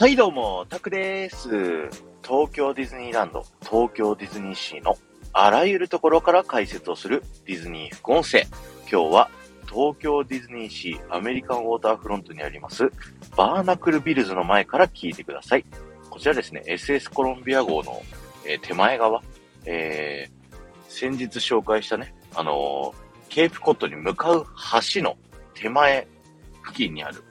[0.00, 1.48] はい、どうも、タクです。
[2.22, 4.96] 東京ディズニーランド、東京ディズニーシーの
[5.32, 8.46] あらゆるところから解説をするディズニー副音声。
[8.88, 9.30] 今日は
[9.68, 12.92] 東京ディズニーシーアメリカンウォーターフロントにあります
[13.36, 15.64] バーナクルビルズの前から聞いてください。
[16.08, 18.00] こちらですね、SS コロンビア号の、
[18.46, 19.20] えー手前側、
[19.66, 20.38] えー
[20.88, 24.46] 先日紹介したね、あのーケープコットに向かう
[24.94, 25.16] 橋の
[25.54, 26.06] 手前
[26.64, 27.24] 付近にある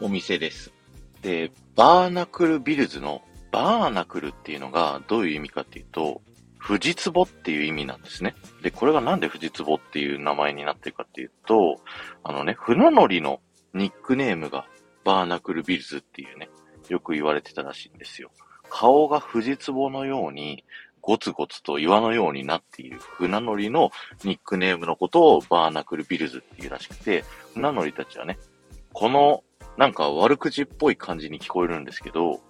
[0.00, 0.72] お店です。
[1.22, 6.22] で、バーナクルビルズのバーナクルっていうのがどういう意味かっていうと、
[6.62, 8.34] 富士壺っていう意味なんですね。
[8.62, 11.80] で、これがなんで富士壺っていう名前になってるかっていうと、
[12.22, 13.40] あのね、船乗りの
[13.74, 14.66] ニックネームが
[15.04, 16.50] バーナクルビルズっていうね、
[16.88, 18.30] よく言われてたらしいんですよ。
[18.68, 20.64] 顔が富士壺のように、
[21.00, 23.90] ゴツゴツと岩のようになっている船乗りの
[24.22, 27.24] ニックネームのことをバーナクルビルズっていうらしくて、
[27.54, 28.38] 船乗りたちはね、
[28.92, 29.42] この
[29.80, 32.42] なんか悪口っぽい感じに聞こえるんですけど、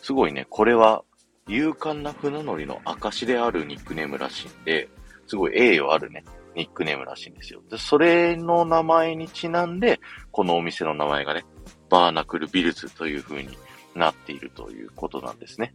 [0.00, 1.02] すごいね、これは
[1.48, 4.88] 勇敢な船乗りの証であるニックネームらしいんで、
[5.26, 7.60] すごい栄誉あるね、ニックネームらしいんですよ。
[7.68, 9.98] で、それの名前にちなんで、
[10.30, 11.44] このお店の名前がね、
[11.90, 13.58] バーナクルビルズという風に
[13.96, 15.74] なっているということなんですね。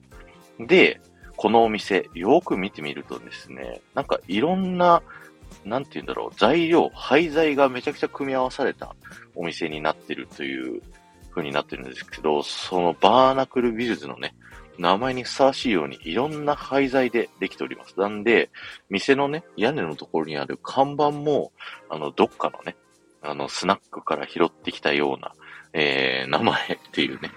[0.60, 1.02] で、
[1.36, 5.04] このお店、よく見てみるとですね、なんかいろんな、
[5.66, 8.96] なんて言うんだろう、材料、廃材がめちゃくちゃ組み合わされた
[9.36, 10.82] お店になってるという
[11.32, 14.36] 風になってるんですけど、そのバーナクルビルズのね、
[14.78, 18.00] 名前にふさわしいようにいろんな廃材でできております。
[18.00, 18.50] なんで、
[18.90, 21.52] 店のね、屋根のところにある看板も、
[21.90, 22.76] あの、どっかのね、
[23.22, 25.34] あの、スナックから拾ってきたような、
[25.74, 27.32] えー、名前っていうね、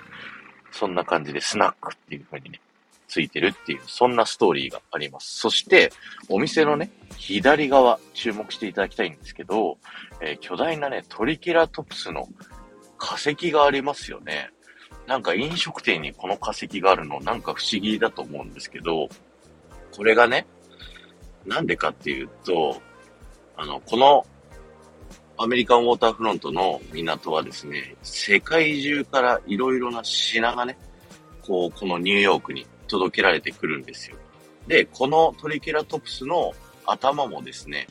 [0.70, 2.60] そんな感じでスナックっていう風にね、
[3.06, 5.38] ついてるっていう、そんなストーリーがあります。
[5.38, 5.92] そして、
[6.28, 9.78] お店のね、左側、注目していただきたいんですけど、
[10.20, 12.28] えー巨大なね、トリケラトプスの
[13.04, 14.50] 化石がありますよね。
[15.06, 19.10] なんか飲食店にこの化石があるの、なんか不思議だと思うんですけど、
[19.94, 20.46] これがね、
[21.44, 22.80] なんでかっていうと、
[23.58, 24.26] あの、この
[25.36, 30.78] アメリカンウォーターフロントの港はですね、世界中からいろいろな品がね、
[31.42, 34.16] こう、このニューヨークに届けられてくるんですよ。
[34.66, 36.54] で、このトリケラトプスの
[36.86, 37.86] 頭もですね、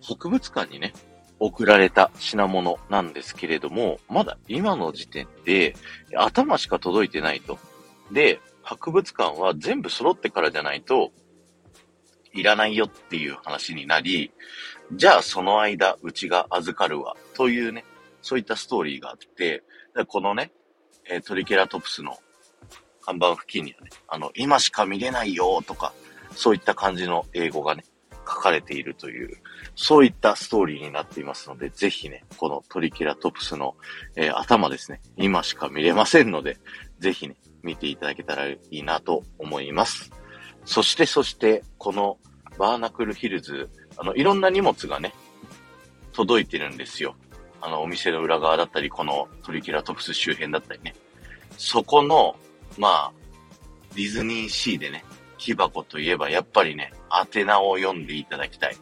[0.00, 0.94] 博物館にね、
[1.40, 5.74] 送られた品物なんですけれども、まだ今の時点で
[6.16, 7.58] 頭しか届いてないと。
[8.10, 11.12] で、博物館は全部揃ってからじゃないと
[12.34, 14.32] いらないよっていう話になり、
[14.92, 17.84] じゃあその間うちが預かるわというね、
[18.20, 19.62] そういったストーリーがあって、
[20.08, 20.52] このね、
[21.24, 22.18] トリケラトプスの
[23.00, 25.92] 看板付近にはね、あの、今しか見れないよとか、
[26.32, 27.84] そういった感じの英語がね、
[28.28, 29.38] 書かれているという、
[29.74, 33.74] そういったストーリーになっていますので、ぜひね、このトリケラトプスの、
[34.16, 36.58] えー頭ですね、今しか見れませんので、
[36.98, 40.10] ぜひね、見ていただけたらいいなと思います。
[40.64, 42.18] そして、そして、この
[42.58, 45.14] バーナクルヒルズ、あの、いろんな荷物がね、
[46.12, 47.14] 届いてるんですよ。
[47.60, 50.94] あの、お店の裏側だったり、このトリケラトプス周辺だったりね。
[51.56, 52.36] そこの、
[52.76, 53.12] まあ、
[53.94, 55.04] ディズニーシーでね、
[55.38, 58.76] 木箱といえば、やっぱりね、宛名を読んでいただきたい。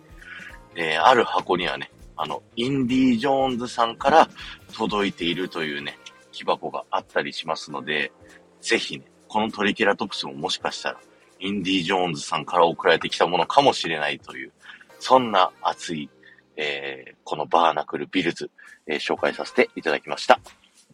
[0.74, 4.28] えーある箱にはね、あの、インディ・ジョーンズさんから
[4.74, 5.98] 届いているというね、
[6.32, 8.12] 木箱があったりしますので、
[8.60, 11.00] ぜひね、このトリケラトプスももしかしたら、
[11.40, 14.52] インディ・ジョーンズさんから送られてきたものかもしれないという、
[14.98, 16.08] そんな熱い、
[16.56, 18.50] えーこのバーナクルビルズ、
[18.86, 20.40] えー紹介させていただきました。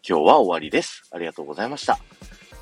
[0.08, 1.08] 今日は終わりです。
[1.12, 1.98] ありがとうございました。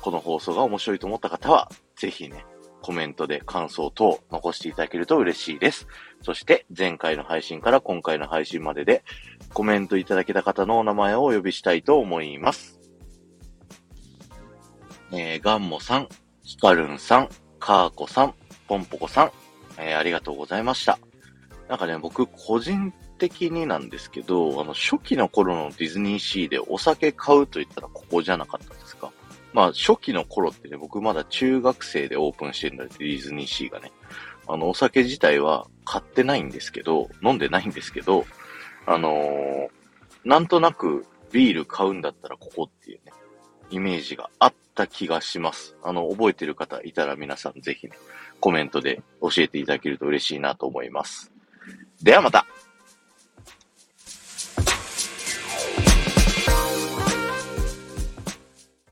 [0.01, 2.45] この放送が面白いと思った方は、ぜひね、
[2.81, 5.87] コメントで感想等残していただけると嬉しいです。
[6.23, 9.03] そして、前回の配信から今回の配信までで、
[9.53, 12.79] コメントいただけた方のお名前をお呼びしたいと思います。
[15.11, 16.07] えー、ガンモさん、
[16.43, 18.33] ヒカルンさん、カーコさん、
[18.67, 19.31] ポンポコさん、
[19.77, 20.99] えーありがとうございました。
[21.69, 29.11] なんかね、僕、個人的になんですけど、あの、初期の頃のディズニーシーでお酒買うと言ったらここじゃなかったですか？
[29.53, 33.91] まあ、初期の頃ってね、僕まだ中学生でオープンしてるんだディズニーシーがね。
[34.47, 38.25] あの、お酒自体は買ってないんですけど、飲んでないんですけど、
[38.85, 39.81] あのー
[40.23, 43.11] なんとなくビール買うんだったらここっていうね、
[43.69, 45.75] イメージがあった気がします。
[45.83, 47.93] あの、覚えてる方いたら皆さんぜひね、
[48.39, 51.31] コメントで教えていただけると嬉しいなと思います。
[52.03, 52.45] ではまた